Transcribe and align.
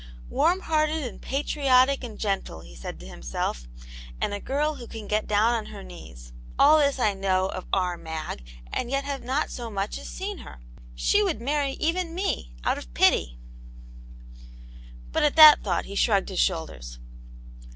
"Warm 0.31 0.61
hearted, 0.61 1.03
and 1.03 1.21
patriotic 1.21 2.03
and 2.03 2.17
gentle!" 2.17 2.61
he 2.61 2.73
said 2.75 2.99
to 3.01 3.07
himself," 3.07 3.67
and 4.19 4.33
a 4.33 4.39
girl 4.39 4.73
who 4.77 4.87
can 4.87 5.05
get 5.05 5.27
down 5.27 5.53
on 5.53 5.67
her 5.67 5.83
knees; 5.83 6.33
all 6.57 6.79
this 6.79 6.97
I 6.97 7.13
know 7.13 7.49
of' 7.49 7.67
our 7.71 7.97
Mag,' 7.97 8.43
and 8.73 8.89
yet 8.89 9.03
have 9.03 9.23
not 9.23 9.51
so 9.51 9.69
much 9.69 9.99
as 9.99 10.07
Eeen 10.07 10.39
her 10.41 10.53
1 10.57 10.59
She 10.95 11.21
would 11.21 11.39
marry 11.39 11.77
evetv 11.77 12.13
me, 12.13 12.55
ow\. 12.65 12.69
^l 12.73 12.77
^v^V'^ 12.77 12.77
50 12.77 12.79
Aunt 12.79 12.79
Janets 12.97 13.27
Hero, 13.27 13.37
But 15.11 15.21
at 15.23 15.35
that 15.35 15.63
thought 15.63 15.85
he 15.85 15.93
shrugged 15.93 16.29
his 16.29 16.39
shoulders. 16.39 16.97